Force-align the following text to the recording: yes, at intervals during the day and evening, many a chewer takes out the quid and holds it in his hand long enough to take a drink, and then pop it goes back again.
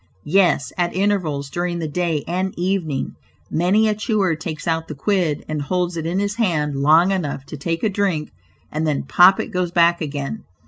yes, 0.25 0.73
at 0.79 0.95
intervals 0.95 1.47
during 1.51 1.77
the 1.77 1.87
day 1.87 2.23
and 2.27 2.57
evening, 2.57 3.15
many 3.51 3.87
a 3.87 3.93
chewer 3.93 4.35
takes 4.35 4.67
out 4.67 4.87
the 4.87 4.95
quid 4.95 5.45
and 5.47 5.61
holds 5.61 5.95
it 5.95 6.07
in 6.07 6.17
his 6.17 6.37
hand 6.37 6.75
long 6.75 7.11
enough 7.11 7.45
to 7.45 7.55
take 7.55 7.83
a 7.83 7.87
drink, 7.89 8.31
and 8.71 8.87
then 8.87 9.03
pop 9.03 9.39
it 9.39 9.49
goes 9.51 9.69
back 9.69 10.01
again. 10.01 10.43